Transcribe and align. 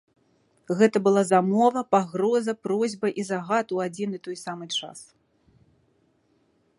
Гэта 0.77 0.97
была 1.07 1.21
замова, 1.31 1.83
пагроза, 1.97 2.55
просьба 2.67 3.07
і 3.23 3.27
загад 3.31 3.67
у 3.75 3.81
адзін 3.85 4.09
і 4.19 4.23
той 4.29 4.37
самы 4.47 4.65
час. 4.81 4.99